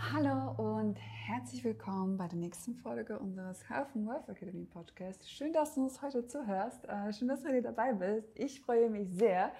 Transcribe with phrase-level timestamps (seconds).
[0.00, 5.28] Hallo und herzlich willkommen bei der nächsten Folge unseres Health and Wealth Academy Podcast.
[5.28, 6.84] Schön, dass du uns heute zuhörst.
[6.86, 8.28] Äh, schön, dass du hier dabei bist.
[8.36, 9.50] Ich freue mich sehr,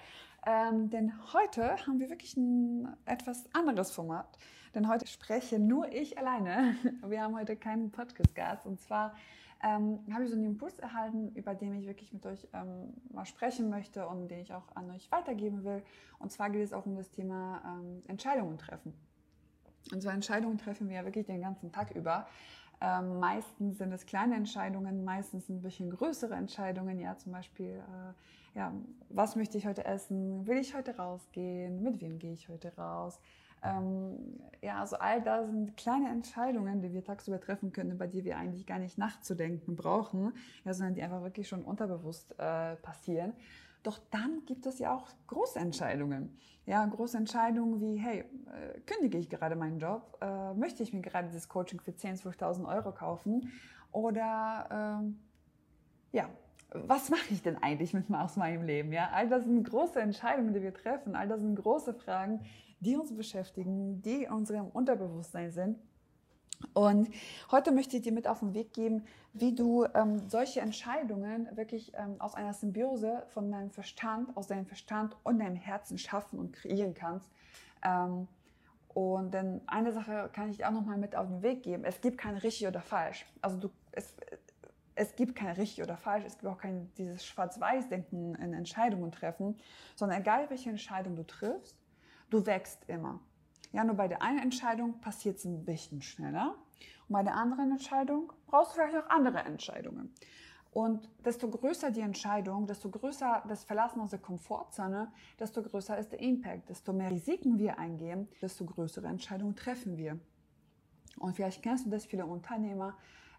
[0.47, 4.39] ähm, denn heute haben wir wirklich ein etwas anderes Format.
[4.73, 6.75] Denn heute spreche nur ich alleine.
[7.05, 8.65] Wir haben heute keinen Podcast-Gast.
[8.65, 9.15] Und zwar
[9.61, 13.25] ähm, habe ich so einen Impuls erhalten, über den ich wirklich mit euch ähm, mal
[13.25, 15.83] sprechen möchte und den ich auch an euch weitergeben will.
[16.17, 18.93] Und zwar geht es auch um das Thema ähm, Entscheidungen treffen.
[19.91, 22.27] Und so Entscheidungen treffen wir ja wirklich den ganzen Tag über.
[22.81, 26.99] Ähm, meistens sind es kleine Entscheidungen, meistens ein bisschen größere Entscheidungen.
[26.99, 28.71] Ja, zum Beispiel, äh, ja,
[29.09, 30.47] was möchte ich heute essen?
[30.47, 31.83] Will ich heute rausgehen?
[31.83, 33.19] Mit wem gehe ich heute raus?
[33.61, 38.23] Ähm, ja, also all das sind kleine Entscheidungen, die wir tagsüber treffen können, über die
[38.23, 43.33] wir eigentlich gar nicht nachzudenken brauchen, ja, sondern die einfach wirklich schon unterbewusst äh, passieren.
[43.83, 46.37] Doch dann gibt es ja auch große Entscheidungen.
[46.65, 50.17] Ja, große Entscheidungen wie, hey, äh, kündige ich gerade meinen Job?
[50.21, 53.51] Äh, möchte ich mir gerade dieses Coaching für 10.000, 12.000 Euro kaufen?
[53.91, 55.01] Oder,
[56.11, 56.29] äh, ja,
[56.71, 58.91] was mache ich denn eigentlich mit aus meinem Leben?
[58.91, 61.15] Ja, all das sind große Entscheidungen, die wir treffen.
[61.15, 62.41] All das sind große Fragen,
[62.79, 65.79] die uns beschäftigen, die unserem Unterbewusstsein sind.
[66.73, 67.09] Und
[67.51, 71.93] heute möchte ich dir mit auf den Weg geben, wie du ähm, solche Entscheidungen wirklich
[71.95, 76.53] ähm, aus einer Symbiose von deinem Verstand, aus deinem Verstand und deinem Herzen schaffen und
[76.53, 77.25] kreieren kannst.
[77.83, 78.27] Ähm,
[78.89, 81.85] und denn eine Sache kann ich dir auch nochmal mit auf den Weg geben.
[81.85, 83.25] Es gibt kein richtig oder falsch.
[83.41, 84.15] Also du, es,
[84.95, 86.25] es gibt kein richtig oder falsch.
[86.25, 89.57] Es gibt auch kein dieses Schwarz-Weiß-Denken in Entscheidungen treffen,
[89.95, 91.77] sondern egal welche Entscheidung du triffst,
[92.29, 93.19] du wächst immer.
[93.71, 96.55] Ja, nur bei der einen Entscheidung passiert es ein bisschen schneller.
[97.07, 100.13] Und bei der anderen Entscheidung brauchst du vielleicht noch andere Entscheidungen.
[100.71, 106.19] Und desto größer die Entscheidung, desto größer das Verlassen der Komfortzone, desto größer ist der
[106.19, 106.69] Impact.
[106.69, 110.19] Desto mehr Risiken wir eingehen, desto größere Entscheidungen treffen wir.
[111.17, 112.95] Und vielleicht kennst du das, viele Unternehmer,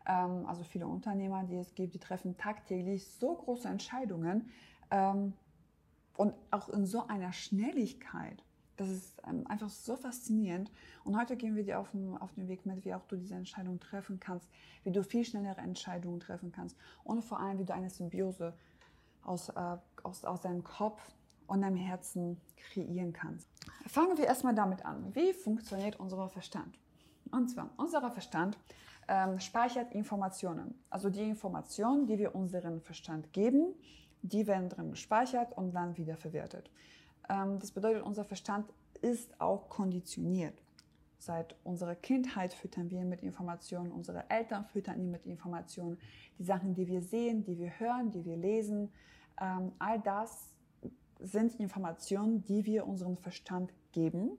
[0.06, 4.51] ähm, also viele Unternehmer, die es gibt, die treffen tagtäglich so große Entscheidungen
[4.91, 5.35] ähm,
[6.17, 8.42] und auch in so einer Schnelligkeit.
[8.80, 10.73] Das ist ähm, einfach so faszinierend.
[11.05, 13.35] Und heute gehen wir dir auf den, auf den Weg mit, wie auch du diese
[13.35, 14.48] Entscheidung treffen kannst,
[14.85, 18.55] wie du viel schnellere Entscheidungen treffen kannst und vor allem, wie du eine Symbiose
[19.23, 21.13] aus, äh, aus, aus deinem Kopf
[21.46, 23.46] und deinem Herzen kreieren kannst.
[23.86, 25.14] Fangen wir erstmal damit an.
[25.14, 26.79] Wie funktioniert unser Verstand?
[27.33, 28.57] Und zwar, unser Verstand
[29.08, 30.74] ähm, speichert Informationen.
[30.89, 33.74] Also die Informationen, die wir unserem Verstand geben,
[34.23, 36.70] die werden drin gespeichert und dann wieder verwertet.
[37.30, 38.68] Ähm, das bedeutet, unser Verstand
[39.01, 40.61] ist auch konditioniert.
[41.18, 45.98] Seit unserer Kindheit füttern wir ihn mit Informationen, unsere Eltern füttern ihn mit Informationen.
[46.39, 48.91] Die Sachen, die wir sehen, die wir hören, die wir lesen,
[49.41, 50.57] ähm, all das
[51.20, 54.39] sind Informationen, die wir unserem Verstand geben.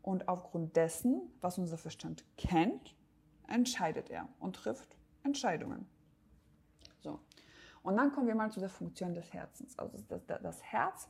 [0.00, 2.96] Und aufgrund dessen, was unser Verstand kennt,
[3.46, 5.86] entscheidet er und trifft Entscheidungen.
[7.00, 7.20] So.
[7.82, 9.78] Und dann kommen wir mal zu der Funktion des Herzens.
[9.78, 11.08] Also das, das Herz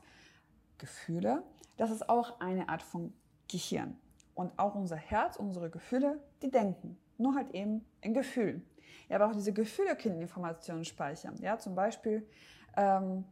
[0.83, 1.43] Gefühle,
[1.77, 3.13] das ist auch eine Art von
[3.49, 3.97] Gehirn.
[4.35, 6.97] Und auch unser Herz, unsere Gefühle, die denken.
[7.17, 8.67] Nur halt eben in Gefühlen.
[9.07, 11.37] Ja, aber auch diese Gefühle können Informationen speichern.
[11.39, 12.27] Ja, zum Beispiel,
[12.75, 13.23] ähm,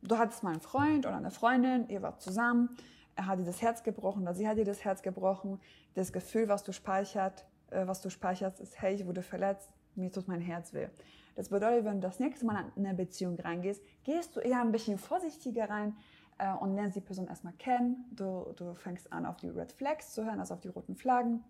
[0.00, 2.76] du hattest mal einen Freund oder eine Freundin, ihr wart zusammen,
[3.16, 5.60] er hat dir das Herz gebrochen oder sie hat dir das Herz gebrochen.
[5.94, 10.12] Das Gefühl, was du speichert, äh, was du speicherst, ist, hey, ich wurde verletzt, mir
[10.12, 10.86] tut mein Herz weh.
[11.34, 14.70] Das bedeutet, wenn du das nächste Mal in eine Beziehung reingehst, gehst du eher ein
[14.70, 15.96] bisschen vorsichtiger rein,
[16.38, 18.04] äh, und lernst die Person erstmal kennen.
[18.12, 21.44] Du, du fängst an, auf die Red Flags zu hören, also auf die roten Flaggen.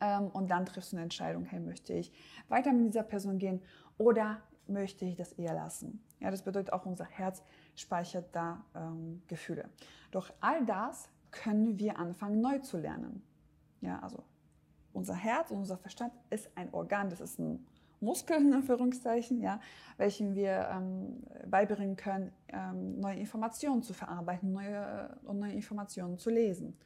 [0.00, 2.12] Ähm, und dann triffst du eine Entscheidung, hey, möchte ich
[2.48, 3.60] weiter mit dieser Person gehen
[3.98, 6.02] oder möchte ich das eher lassen?
[6.20, 7.42] Ja, das bedeutet auch, unser Herz
[7.74, 9.68] speichert da ähm, Gefühle.
[10.10, 13.22] Doch all das können wir anfangen neu zu lernen.
[13.80, 14.22] Ja, also
[14.92, 17.66] unser Herz und unser Verstand ist ein Organ, das ist ein
[18.02, 19.60] Muskeln, in Anführungszeichen, ja,
[19.96, 26.30] welchen wir ähm, beibringen können, ähm, neue Informationen zu verarbeiten neue, und neue Informationen zu
[26.30, 26.76] lesen.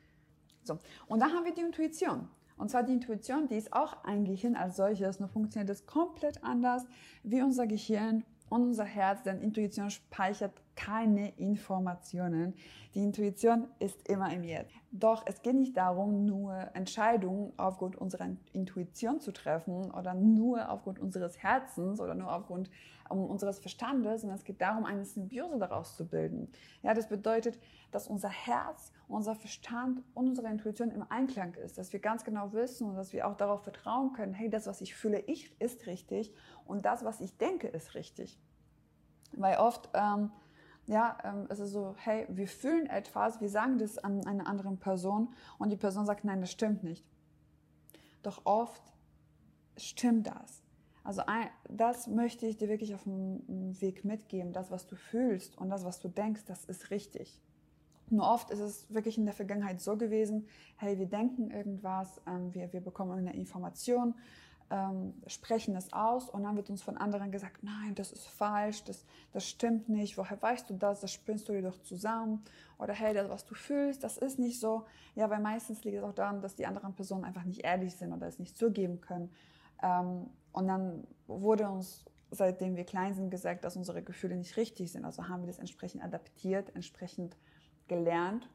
[0.62, 0.78] So.
[1.08, 2.28] Und dann haben wir die Intuition.
[2.56, 6.42] Und zwar die Intuition, die ist auch ein Gehirn als solches, nur funktioniert es komplett
[6.42, 6.84] anders
[7.22, 12.54] wie unser Gehirn und unser Herz, denn Intuition speichert keine Informationen.
[12.94, 14.72] Die Intuition ist immer im Jetzt.
[14.92, 20.98] Doch es geht nicht darum, nur Entscheidungen aufgrund unserer Intuition zu treffen oder nur aufgrund
[20.98, 22.70] unseres Herzens oder nur aufgrund
[23.08, 26.50] um, unseres Verstandes, sondern es geht darum, eine Symbiose daraus zu bilden.
[26.82, 27.58] Ja, das bedeutet,
[27.90, 32.52] dass unser Herz, unser Verstand und unsere Intuition im Einklang ist, dass wir ganz genau
[32.52, 35.86] wissen und dass wir auch darauf vertrauen können, hey, das, was ich fühle, ich ist
[35.86, 38.38] richtig und das, was ich denke, ist richtig.
[39.32, 40.30] Weil oft ähm,
[40.86, 44.74] ja, ähm, es ist so, hey, wir fühlen etwas, wir sagen das an eine andere
[44.76, 47.04] Person und die Person sagt, nein, das stimmt nicht.
[48.22, 48.82] Doch oft
[49.76, 50.62] stimmt das.
[51.06, 51.22] Also
[51.68, 54.52] das möchte ich dir wirklich auf dem Weg mitgeben.
[54.52, 57.40] Das, was du fühlst und das, was du denkst, das ist richtig.
[58.10, 62.52] Nur oft ist es wirklich in der Vergangenheit so gewesen, hey, wir denken irgendwas, ähm,
[62.54, 64.14] wir, wir bekommen eine Information,
[64.70, 68.82] ähm, sprechen es aus und dann wird uns von anderen gesagt, nein, das ist falsch,
[68.82, 72.42] das, das stimmt nicht, woher weißt du das, das spinnst du dir doch zusammen
[72.78, 74.86] oder hey, das, was du fühlst, das ist nicht so.
[75.14, 78.12] Ja, weil meistens liegt es auch daran, dass die anderen Personen einfach nicht ehrlich sind
[78.12, 79.30] oder es nicht zugeben können.
[79.82, 84.90] Ähm, und dann wurde uns, seitdem wir klein sind, gesagt, dass unsere Gefühle nicht richtig
[84.90, 85.04] sind.
[85.04, 87.36] Also haben wir das entsprechend adaptiert, entsprechend
[87.88, 88.48] gelernt.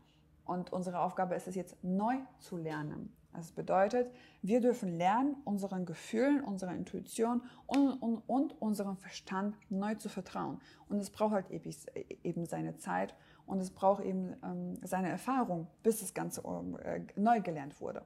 [0.43, 3.15] Und unsere Aufgabe ist es jetzt neu zu lernen.
[3.33, 4.11] Das bedeutet,
[4.41, 10.59] wir dürfen lernen, unseren Gefühlen, unserer Intuition und, und, und unserem Verstand neu zu vertrauen.
[10.89, 13.13] Und es braucht halt eben seine Zeit
[13.45, 16.41] und es braucht eben ähm, seine Erfahrung, bis das Ganze
[16.83, 18.03] äh, neu gelernt wurde.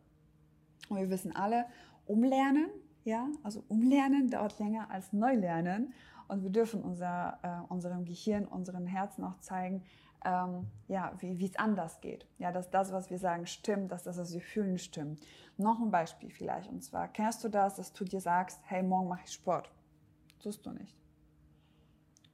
[0.90, 1.66] Und wir wissen alle,
[2.06, 2.70] umlernen,
[3.06, 5.94] ja, also umlernen dauert länger als neu lernen.
[6.28, 9.84] Und wir dürfen unser, äh, unserem Gehirn, unserem Herzen auch zeigen,
[10.26, 12.28] ähm, ja, wie es anders geht.
[12.40, 15.20] Ja, dass das, was wir sagen, stimmt, dass das, was wir fühlen, stimmt.
[15.58, 16.68] Noch ein Beispiel vielleicht.
[16.72, 19.72] Und zwar, kennst du das, dass du dir sagst, hey, morgen mache ich Sport?
[20.40, 20.98] Tust du nicht.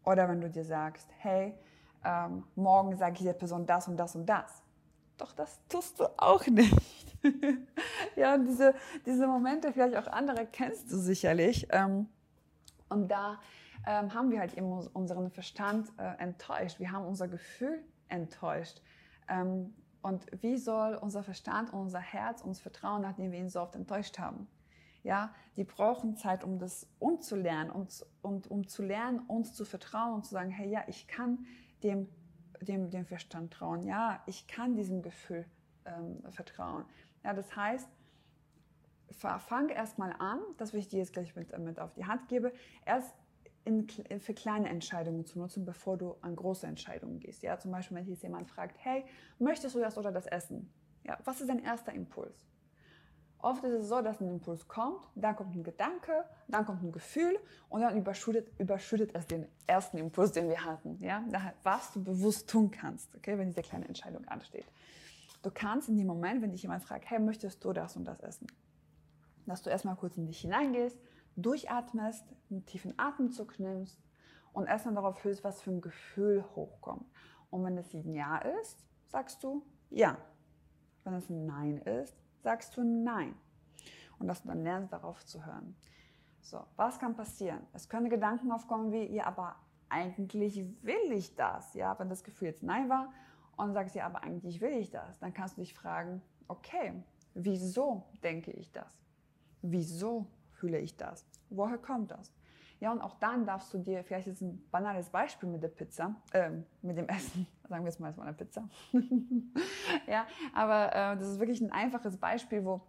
[0.06, 1.54] Oder wenn du dir sagst, hey,
[2.06, 4.64] ähm, morgen sage ich der Person das und das und das.
[5.18, 7.11] Doch das tust du auch nicht.
[8.16, 8.74] ja, und diese,
[9.06, 11.68] diese Momente, vielleicht auch andere, kennst du sicherlich.
[11.72, 12.08] Ähm,
[12.90, 13.40] und da
[13.88, 16.80] ähm, haben wir halt eben unseren Verstand äh, enttäuscht.
[16.80, 18.82] Wir haben unser Gefühl enttäuscht.
[19.28, 23.62] Ähm, und wie soll unser Verstand und unser Herz uns vertrauen, nachdem wir ihn so
[23.62, 24.48] oft enttäuscht haben?
[25.04, 30.14] Ja, die brauchen Zeit, um das umzulernen und, und um zu lernen, uns zu vertrauen
[30.14, 31.46] und zu sagen, hey, ja, ich kann
[31.84, 32.08] dem,
[32.62, 33.84] dem, dem Verstand trauen.
[33.84, 35.46] Ja, ich kann diesem Gefühl
[35.86, 36.86] ähm, vertrauen.
[37.24, 37.88] Ja, das heißt,
[39.12, 42.54] fang erstmal an, das will ich dir jetzt gleich mit, mit auf die Hand gebe,
[42.86, 43.14] erst
[43.64, 47.44] in, für kleine Entscheidungen zu nutzen, bevor du an große Entscheidungen gehst.
[47.44, 49.06] Ja, zum Beispiel, wenn dich jemand fragt, hey,
[49.38, 50.72] möchtest du das oder das essen?
[51.04, 52.46] Ja, was ist dein erster Impuls?
[53.40, 56.92] Oft ist es so, dass ein Impuls kommt, dann kommt ein Gedanke, dann kommt ein
[56.92, 57.40] Gefühl
[57.70, 60.98] und dann überschüttet, überschüttet es den ersten Impuls, den wir hatten.
[61.02, 61.24] Ja?
[61.64, 64.66] Was du bewusst tun kannst, okay, wenn diese kleine Entscheidung ansteht.
[65.42, 68.20] Du kannst in dem Moment, wenn dich jemand fragt, hey, möchtest du das und das
[68.20, 68.48] essen?
[69.48, 71.00] Dass du erstmal kurz in dich hineingehst,
[71.36, 74.00] durchatmest, einen tiefen Atemzug nimmst
[74.54, 77.06] und erstmal darauf hörst, was für ein Gefühl hochkommt.
[77.50, 80.18] Und wenn es ein Ja ist, sagst du Ja.
[81.04, 83.36] Wenn es ein Nein ist, sagst du Nein.
[84.20, 85.76] Und dass du dann lernst, darauf zu hören.
[86.42, 87.66] So, was kann passieren?
[87.74, 89.56] Es können Gedanken aufkommen wie, ja, aber
[89.90, 91.74] eigentlich will ich das.
[91.74, 93.12] Ja, wenn das Gefühl jetzt Nein war
[93.64, 96.94] und sagst, ja, aber eigentlich will ich das, dann kannst du dich fragen, okay,
[97.34, 98.98] wieso denke ich das?
[99.62, 101.26] Wieso fühle ich das?
[101.50, 102.34] Woher kommt das?
[102.80, 106.16] Ja, und auch dann darfst du dir, vielleicht ist ein banales Beispiel mit der Pizza,
[106.34, 106.50] äh,
[106.82, 108.68] mit dem Essen, sagen wir jetzt mal, es war eine Pizza.
[110.08, 110.26] ja,
[110.56, 112.82] aber äh, das ist wirklich ein einfaches Beispiel, wo,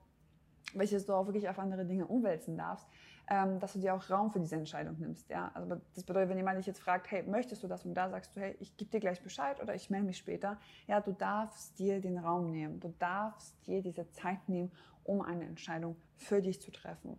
[0.73, 2.89] welches du auch wirklich auf andere Dinge umwälzen darfst,
[3.33, 5.31] ähm, dass du dir auch Raum für diese Entscheidung nimmst.
[5.31, 7.87] Ja, also das bedeutet, wenn jemand dich jetzt fragt, hey, möchtest du das?
[7.87, 10.59] Und da sagst du, hey, ich gebe dir gleich Bescheid oder ich melde mich später.
[10.87, 12.79] Ja, du darfst dir den Raum nehmen.
[12.79, 14.71] Du darfst dir diese Zeit nehmen,
[15.05, 17.17] um eine Entscheidung für dich zu treffen.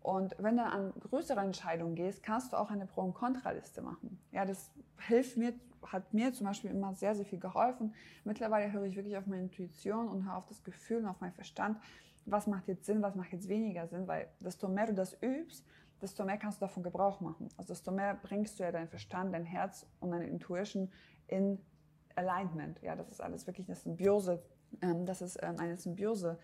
[0.00, 4.20] Und wenn du an größere Entscheidungen gehst, kannst du auch eine Pro- und Kontraliste machen.
[4.30, 4.70] Ja, das
[5.08, 7.92] hilft mir, hat mir zum Beispiel immer sehr, sehr viel geholfen.
[8.22, 11.32] Mittlerweile höre ich wirklich auf meine Intuition und höre auf das Gefühl und auf meinen
[11.32, 11.78] Verstand.
[12.30, 14.06] Was macht jetzt Sinn, was macht jetzt weniger Sinn?
[14.06, 15.66] Weil desto mehr du das übst,
[16.00, 17.48] desto mehr kannst du davon Gebrauch machen.
[17.56, 20.90] Also desto mehr bringst du ja deinen Verstand, dein Herz und deine Intuition
[21.26, 21.58] in
[22.14, 22.80] Alignment.
[22.82, 24.42] Ja, das ist alles wirklich eine Symbiose.
[24.82, 26.38] Ähm, das ist ähm, eine Symbiose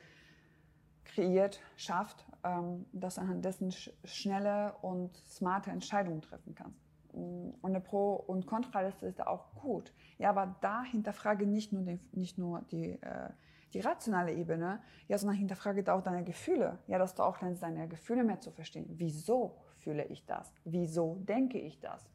[1.04, 3.72] kreiert, schafft, ähm, dass du anhand dessen
[4.04, 6.80] schnelle und smarte Entscheidungen treffen kannst.
[7.12, 9.92] Und eine Pro- und Kontraliste ist da auch gut.
[10.18, 13.30] Ja, aber da hinterfrage nicht nur, den, nicht nur die, äh,
[13.74, 16.78] die rationale Ebene, ja, sondern hinterfrage da auch deine Gefühle.
[16.86, 18.86] Ja, dass du auch lernst, deine Gefühle mehr zu verstehen.
[18.88, 20.52] Wieso fühle ich das?
[20.64, 22.08] Wieso denke ich das?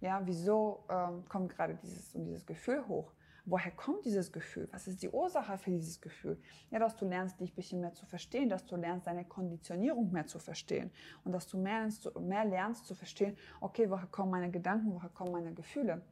[0.00, 3.12] Ja, wieso ähm, kommt gerade dieses und dieses Gefühl hoch?
[3.44, 4.68] woher kommt dieses Gefühl?
[4.72, 6.40] Was ist die Ursache für dieses Gefühl?
[6.70, 10.12] Ja, dass du lernst, dich ein bisschen mehr zu verstehen, dass du lernst, deine Konditionierung
[10.12, 10.90] mehr zu verstehen
[11.24, 15.10] und dass du mehr lernst, mehr lernst zu verstehen, okay, woher kommen meine Gedanken, woher
[15.10, 16.02] kommen meine Gefühle?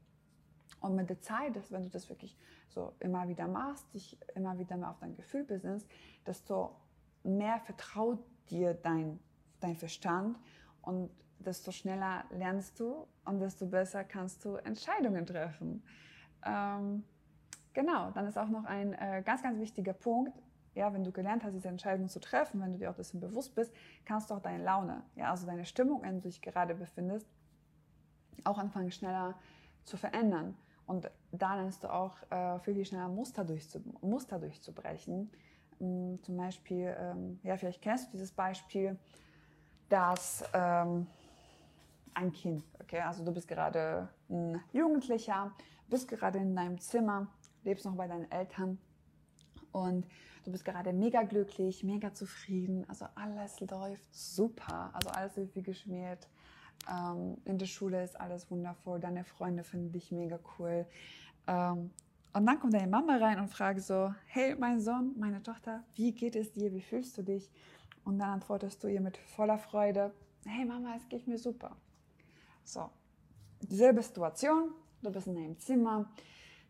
[0.80, 2.36] Und mit der Zeit, dass, wenn du das wirklich
[2.70, 5.88] so immer wieder machst, dich immer wieder mehr auf dein Gefühl besinnst,
[6.26, 6.76] desto
[7.22, 9.18] mehr vertraut dir dein,
[9.60, 10.38] dein Verstand
[10.82, 15.82] und desto schneller lernst du und desto besser kannst du Entscheidungen treffen.
[16.44, 17.04] Ähm,
[17.72, 20.32] Genau, dann ist auch noch ein äh, ganz, ganz wichtiger Punkt,
[20.74, 23.54] ja, wenn du gelernt hast, diese Entscheidung zu treffen, wenn du dir auch dessen bewusst
[23.54, 23.72] bist,
[24.04, 27.26] kannst du auch deine Laune, ja, also deine Stimmung, in der du dich gerade befindest,
[28.44, 29.38] auch anfangen schneller
[29.84, 30.56] zu verändern.
[30.90, 35.30] Und da lernst du auch äh, viel, viel schneller Muster, durchzu, Muster durchzubrechen.
[35.80, 38.98] Ähm, zum Beispiel, ähm, ja, vielleicht kennst du dieses Beispiel,
[39.88, 41.06] dass ähm,
[42.12, 45.52] ein Kind, okay, also du bist gerade ein Jugendlicher,
[45.86, 47.28] bist gerade in deinem Zimmer,
[47.62, 48.76] lebst noch bei deinen Eltern
[49.70, 50.08] und
[50.44, 55.62] du bist gerade mega glücklich, mega zufrieden, also alles läuft super, also alles ist wie
[55.62, 56.28] geschmiert.
[56.88, 60.86] Ähm, in der Schule ist alles wundervoll, deine Freunde finden dich mega cool.
[61.46, 61.90] Ähm,
[62.32, 66.12] und dann kommt deine Mama rein und fragt so, hey, mein Sohn, meine Tochter, wie
[66.12, 67.50] geht es dir, wie fühlst du dich?
[68.04, 70.12] Und dann antwortest du ihr mit voller Freude,
[70.46, 71.76] hey Mama, es geht mir super.
[72.64, 72.88] So,
[73.62, 74.70] dieselbe Situation,
[75.02, 76.08] du bist in deinem Zimmer,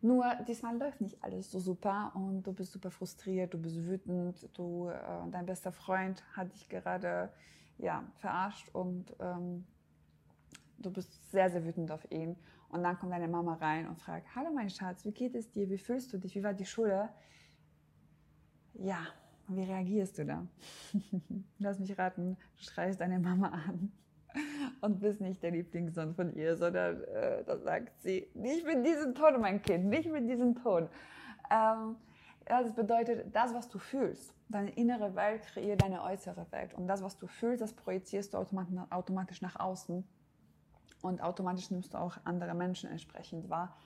[0.03, 4.49] nur diesmal läuft nicht alles so super und du bist super frustriert, du bist wütend,
[4.57, 7.31] du, äh, dein bester Freund hat dich gerade
[7.77, 9.67] ja, verarscht und ähm,
[10.81, 12.37] du bist sehr, sehr wütend auf ihn.
[12.71, 15.69] Und dann kommt deine Mama rein und fragt, hallo mein Schatz, wie geht es dir?
[15.69, 16.35] Wie fühlst du dich?
[16.35, 17.09] Wie war die Schule?
[18.75, 19.07] Ja,
[19.49, 20.47] wie reagierst du da?
[21.59, 23.91] Lass mich raten, du schreist deine Mama an
[24.81, 29.15] und bist nicht der Lieblingssohn von ihr, sondern äh, da sagt sie, nicht mit diesem
[29.15, 30.89] Ton, mein Kind, nicht mit diesem Ton.
[31.51, 31.97] Ähm,
[32.47, 36.75] das bedeutet, das, was du fühlst, deine innere Welt kreiert deine äußere Welt.
[36.75, 40.05] Und das, was du fühlst, das projizierst du automatisch nach außen.
[41.03, 43.77] Und automatisch nimmst du auch andere Menschen entsprechend wahr,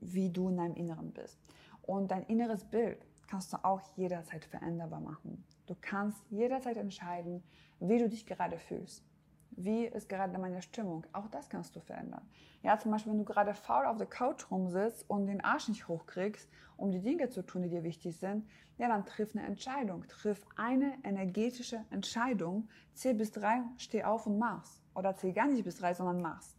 [0.00, 1.38] wie du in deinem Inneren bist.
[1.82, 5.44] Und dein inneres Bild kannst du auch jederzeit veränderbar machen.
[5.66, 7.42] Du kannst jederzeit entscheiden,
[7.80, 9.04] wie du dich gerade fühlst.
[9.58, 11.06] Wie ist gerade meine Stimmung?
[11.12, 12.28] Auch das kannst du verändern.
[12.62, 15.88] Ja, zum Beispiel, wenn du gerade faul auf der Couch rumsitzt und den Arsch nicht
[15.88, 20.06] hochkriegst, um die Dinge zu tun, die dir wichtig sind, ja, dann triff eine Entscheidung.
[20.08, 22.68] Triff eine energetische Entscheidung.
[22.92, 24.82] Zähl bis drei, steh auf und mach's.
[24.96, 26.56] Oder zähl gar nicht bis drei, sondern mach's.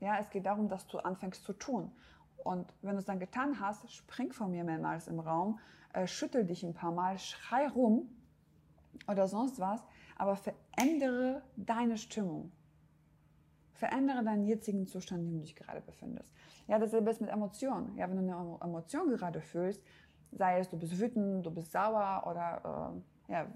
[0.00, 1.92] Ja, es geht darum, dass du anfängst zu tun.
[2.42, 5.60] Und wenn du es dann getan hast, spring von mir mehrmals im Raum,
[5.92, 8.08] äh, schüttel dich ein paar Mal, schrei rum
[9.06, 9.82] oder sonst was,
[10.16, 12.50] aber verändere deine Stimmung.
[13.72, 16.34] Verändere deinen jetzigen Zustand, in dem du dich gerade befindest.
[16.66, 17.96] Ja, dasselbe ist mit Emotionen.
[17.96, 19.82] Ja, wenn du eine Emotion gerade fühlst,
[20.32, 23.46] sei es du bist wütend, du bist sauer oder äh, ja,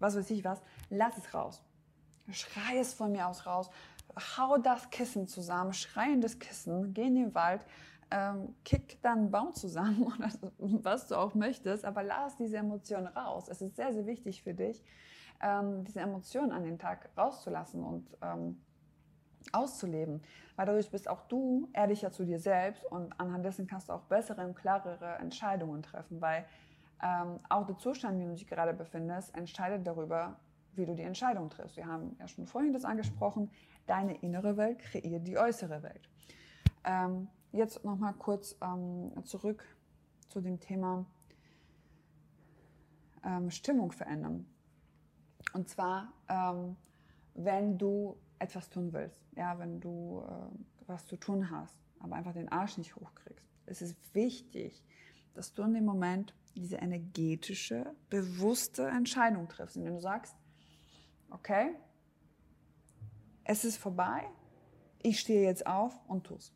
[0.00, 0.60] was weiß ich was,
[0.90, 1.62] lass es raus.
[2.30, 3.70] Schrei es von mir aus raus.
[4.36, 7.64] Hau das Kissen zusammen, schrei in das Kissen, geh in den Wald,
[8.10, 13.06] ähm, kick dann einen Baum zusammen oder was du auch möchtest, aber lass diese Emotionen
[13.06, 13.48] raus.
[13.48, 14.82] Es ist sehr, sehr wichtig für dich,
[15.40, 18.60] ähm, diese Emotionen an den Tag rauszulassen und ähm,
[19.52, 20.22] auszuleben.
[20.56, 24.02] Weil dadurch bist auch du ehrlicher zu dir selbst und anhand dessen kannst du auch
[24.02, 26.44] bessere und klarere Entscheidungen treffen, weil
[27.02, 30.36] ähm, auch der Zustand, in dem du dich gerade befindest, entscheidet darüber,
[30.74, 31.76] wie du die Entscheidung triffst.
[31.76, 33.50] Wir haben ja schon vorhin das angesprochen,
[33.86, 36.08] deine innere Welt kreiert die äußere Welt.
[36.84, 39.64] Ähm, jetzt nochmal kurz ähm, zurück
[40.28, 41.04] zu dem Thema
[43.24, 44.46] ähm, Stimmung verändern.
[45.52, 46.76] Und zwar, ähm,
[47.34, 52.32] wenn du etwas tun willst, ja, wenn du äh, was zu tun hast, aber einfach
[52.32, 53.46] den Arsch nicht hochkriegst.
[53.66, 54.82] Es ist wichtig,
[55.34, 60.36] dass du in dem Moment diese energetische, bewusste Entscheidung triffst, indem du sagst,
[61.32, 61.74] okay,
[63.44, 64.22] es ist vorbei,
[65.02, 66.52] ich stehe jetzt auf und tu's.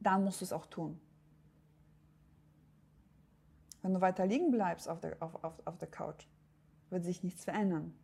[0.00, 1.00] Dann musst du es auch tun.
[3.80, 6.26] Wenn du weiter liegen bleibst auf der, auf, auf, auf der Couch,
[6.90, 7.94] wird sich nichts verändern.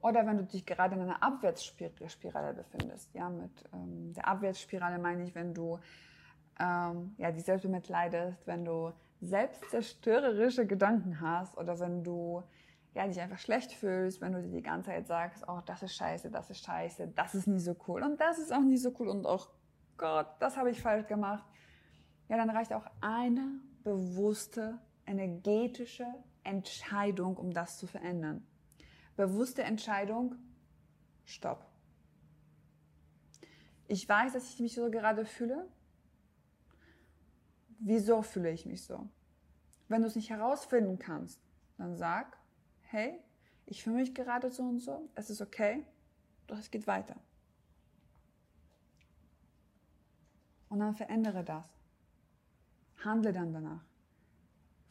[0.00, 3.14] Oder wenn du dich gerade in einer Abwärtsspirale befindest.
[3.14, 5.78] Ja, mit ähm, der Abwärtsspirale meine ich, wenn du
[6.60, 12.42] ähm, ja, dich selbst bemitleidest, wenn du selbstzerstörerische Gedanken hast oder wenn du
[12.94, 15.94] ja, dich einfach schlecht fühlst, wenn du dir die ganze Zeit sagst, oh, das ist
[15.96, 18.94] scheiße, das ist scheiße, das ist nie so cool und das ist auch nie so
[18.98, 19.50] cool und auch
[19.96, 21.44] Gott, das habe ich falsch gemacht.
[22.28, 26.06] Ja, dann reicht auch eine bewusste, energetische
[26.42, 28.46] Entscheidung, um das zu verändern.
[29.16, 30.36] Bewusste Entscheidung,
[31.24, 31.66] stopp.
[33.86, 35.68] Ich weiß, dass ich mich so gerade fühle.
[37.78, 39.08] Wieso fühle ich mich so?
[39.88, 41.40] Wenn du es nicht herausfinden kannst,
[41.76, 42.38] dann sag,
[42.94, 43.18] hey,
[43.66, 45.84] ich fühle mich gerade so und so, es ist okay,
[46.46, 47.16] doch es geht weiter.
[50.68, 51.66] Und dann verändere das.
[53.04, 53.84] Handle dann danach.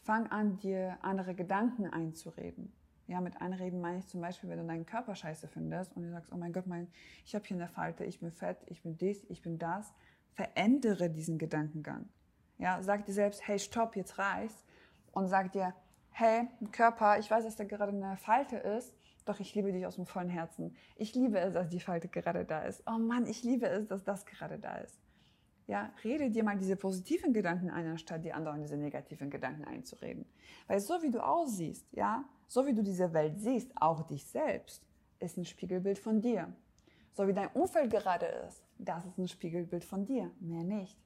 [0.01, 2.73] Fang an, dir andere Gedanken einzureden.
[3.07, 6.11] Ja, mit einreden meine ich zum Beispiel, wenn du deinen Körper scheiße findest und du
[6.11, 6.89] sagst, oh mein Gott, mein,
[7.25, 9.93] ich habe hier eine Falte, ich bin fett, ich bin dies, ich bin das.
[10.33, 12.09] Verändere diesen Gedankengang.
[12.57, 14.65] Ja, sag dir selbst, hey, stopp, jetzt reicht's.
[15.11, 15.73] Und sag dir,
[16.13, 18.93] hey, Körper, ich weiß, dass da gerade eine Falte ist,
[19.25, 20.75] doch ich liebe dich aus dem vollen Herzen.
[20.95, 22.83] Ich liebe es, dass die Falte gerade da ist.
[22.85, 24.99] Oh Mann, ich liebe es, dass das gerade da ist.
[25.65, 30.25] Ja, rede dir mal diese positiven Gedanken ein, anstatt die anderen diese negativen Gedanken einzureden.
[30.67, 34.83] Weil so wie du aussiehst, ja, so wie du diese Welt siehst, auch dich selbst,
[35.19, 36.53] ist ein Spiegelbild von dir.
[37.13, 40.97] So wie dein Umfeld gerade ist, das ist ein Spiegelbild von dir, mehr nicht.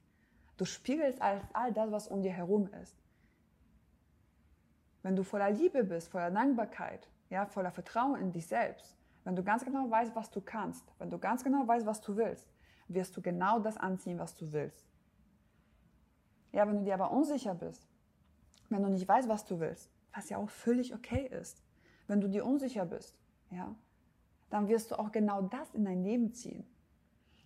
[0.56, 2.96] Du spiegelst all, all das, was um dir herum ist.
[5.08, 9.42] Wenn du voller Liebe bist, voller Dankbarkeit, ja, voller Vertrauen in dich selbst, wenn du
[9.42, 12.46] ganz genau weißt, was du kannst, wenn du ganz genau weißt, was du willst,
[12.88, 14.86] wirst du genau das anziehen, was du willst.
[16.52, 17.88] Ja, wenn du dir aber unsicher bist,
[18.68, 21.64] wenn du nicht weißt, was du willst, was ja auch völlig okay ist,
[22.06, 23.18] wenn du dir unsicher bist,
[23.50, 23.74] ja,
[24.50, 26.66] dann wirst du auch genau das in dein Leben ziehen.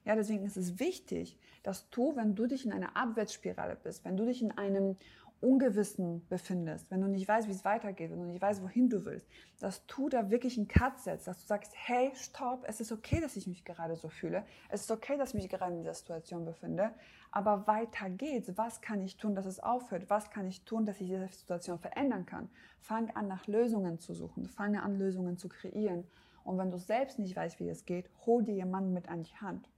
[0.05, 4.17] Ja, deswegen ist es wichtig, dass du, wenn du dich in einer Abwärtsspirale bist, wenn
[4.17, 4.97] du dich in einem
[5.43, 9.05] Ungewissen befindest, wenn du nicht weißt, wie es weitergeht, wenn du nicht weißt, wohin du
[9.05, 9.27] willst,
[9.61, 13.21] dass du da wirklich einen Cut setzt, dass du sagst, hey, stopp, es ist okay,
[13.21, 15.95] dass ich mich gerade so fühle, es ist okay, dass ich mich gerade in dieser
[15.95, 16.93] Situation befinde,
[17.33, 18.57] aber weiter geht's.
[18.57, 20.09] Was kann ich tun, dass es aufhört?
[20.09, 22.49] Was kann ich tun, dass ich diese Situation verändern kann?
[22.79, 26.05] Fang an, nach Lösungen zu suchen, fange an, Lösungen zu kreieren.
[26.45, 29.37] Und wenn du selbst nicht weißt, wie es geht, hol dir jemanden mit an die
[29.37, 29.69] Hand.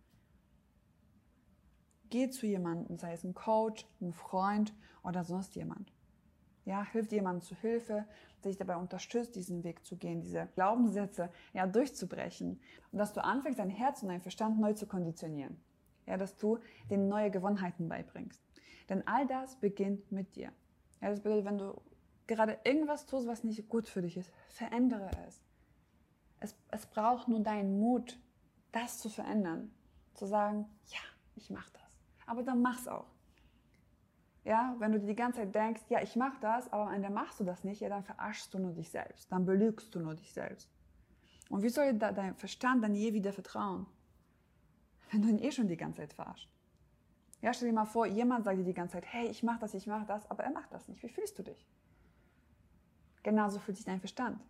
[2.15, 5.93] Geh zu jemandem, sei es ein Coach, ein Freund oder sonst jemand.
[6.65, 8.07] Ja, hilft jemandem zu Hilfe,
[8.45, 12.61] der dich dabei unterstützt, diesen Weg zu gehen, diese Glaubenssätze ja, durchzubrechen.
[12.93, 15.61] Und dass du anfängst, dein Herz und dein Verstand neu zu konditionieren.
[16.07, 18.41] Ja, dass du den neue Gewohnheiten beibringst.
[18.89, 20.53] Denn all das beginnt mit dir.
[21.03, 21.83] Ja, das bedeutet, wenn du
[22.29, 25.43] gerade irgendwas tust, was nicht gut für dich ist, verändere es.
[26.39, 28.21] Es, es braucht nur deinen Mut,
[28.71, 29.75] das zu verändern.
[30.15, 31.01] Zu sagen, ja,
[31.35, 31.84] ich mache das.
[32.27, 33.07] Aber dann mach's auch.
[34.45, 37.09] Ja, wenn du dir die ganze Zeit denkst, ja, ich mache das, aber am Ende
[37.09, 40.15] machst du das nicht, ja, dann verarschst du nur dich selbst, dann belügst du nur
[40.15, 40.69] dich selbst.
[41.49, 43.87] Und wie soll dein Verstand dann je wieder vertrauen,
[45.11, 46.51] wenn du ihn eh schon die ganze Zeit verarscht?
[47.41, 49.75] Ja, stell dir mal vor, jemand sagt dir die ganze Zeit, hey, ich mache das,
[49.75, 51.03] ich mache das, aber er macht das nicht.
[51.03, 51.67] Wie fühlst du dich?
[53.23, 54.41] Genauso fühlt sich dein Verstand.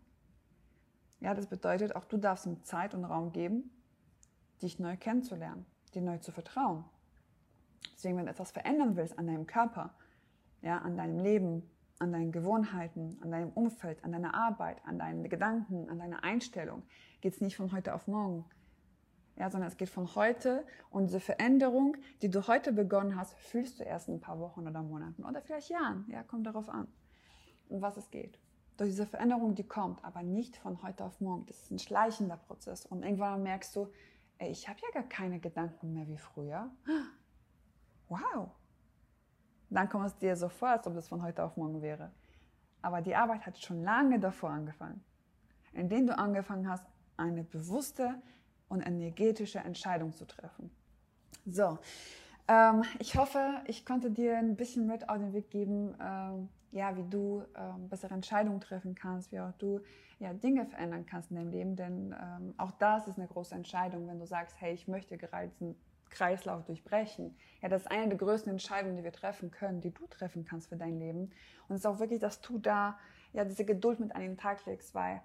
[1.20, 3.70] Ja, das bedeutet, auch du darfst ihm Zeit und Raum geben,
[4.60, 6.84] dich neu kennenzulernen, dir neu zu vertrauen.
[7.92, 9.94] Deswegen, wenn du etwas verändern willst an deinem Körper,
[10.62, 11.62] ja, an deinem Leben,
[11.98, 16.82] an deinen Gewohnheiten, an deinem Umfeld, an deiner Arbeit, an deinen Gedanken, an deiner Einstellung,
[17.20, 18.44] geht es nicht von heute auf morgen.
[19.36, 23.80] Ja, sondern es geht von heute und diese Veränderung, die du heute begonnen hast, fühlst
[23.80, 26.06] du erst in ein paar Wochen oder Monaten oder vielleicht Jahren.
[26.08, 26.86] Ja, kommt darauf an,
[27.68, 28.38] um was es geht.
[28.76, 31.46] Durch diese Veränderung, die kommt, aber nicht von heute auf morgen.
[31.46, 32.86] Das ist ein schleichender Prozess.
[32.86, 33.88] Und irgendwann merkst du,
[34.38, 36.70] ey, ich habe ja gar keine Gedanken mehr wie früher
[38.14, 38.50] wow.
[39.70, 42.11] Dann kommt es dir so vor, als ob das von heute auf morgen wäre.
[42.83, 45.03] Aber die Arbeit hat schon lange davor angefangen,
[45.72, 46.85] indem du angefangen hast,
[47.16, 48.20] eine bewusste
[48.68, 50.70] und energetische Entscheidung zu treffen.
[51.46, 51.79] So,
[52.48, 56.96] ähm, ich hoffe, ich konnte dir ein bisschen mit auf den Weg geben, ähm, ja,
[56.96, 59.81] wie du ähm, bessere Entscheidungen treffen kannst, wie auch du
[60.18, 61.77] ja, Dinge verändern kannst in deinem Leben.
[61.77, 65.48] Denn ähm, auch das ist eine große Entscheidung, wenn du sagst, hey, ich möchte gerade
[65.48, 65.77] diesen
[66.14, 67.37] Kreislauf durchbrechen.
[67.61, 70.68] Ja, das ist eine der größten Entscheidungen, die wir treffen können, die du treffen kannst
[70.68, 71.31] für dein Leben.
[71.68, 72.98] Und es ist auch wirklich, dass du da
[73.33, 75.20] ja diese Geduld mit an den Tag legst, weil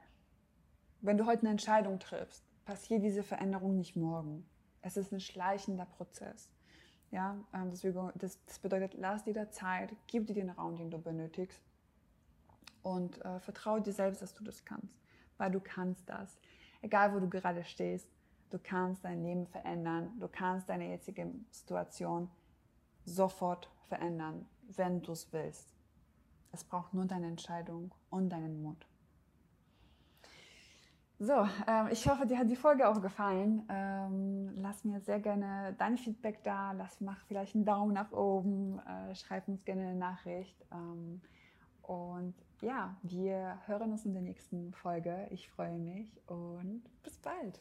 [1.01, 4.45] wenn du heute eine Entscheidung triffst, passiert diese Veränderung nicht morgen.
[4.81, 6.49] Es ist ein schleichender Prozess.
[7.11, 7.71] Ja, ähm,
[8.15, 11.63] das, das bedeutet, lass dir da Zeit, gib dir den Raum, den du benötigst
[12.81, 14.95] und äh, vertraue dir selbst, dass du das kannst,
[15.37, 16.39] weil du kannst das.
[16.81, 18.07] Egal, wo du gerade stehst,
[18.49, 20.11] Du kannst dein Leben verändern.
[20.19, 22.29] Du kannst deine jetzige Situation
[23.05, 25.75] sofort verändern, wenn du es willst.
[26.51, 28.85] Es braucht nur deine Entscheidung und deinen Mut.
[31.21, 31.33] So,
[31.67, 33.63] äh, ich hoffe, dir hat die Folge auch gefallen.
[33.69, 36.71] Ähm, lass mir sehr gerne dein Feedback da.
[36.71, 38.79] Lass, mach vielleicht einen Daumen nach oben.
[38.79, 40.65] Äh, schreib uns gerne eine Nachricht.
[40.71, 41.19] Ähm,
[41.81, 45.27] und ja, wir hören uns in der nächsten Folge.
[45.31, 47.59] Ich freue mich und bis bald.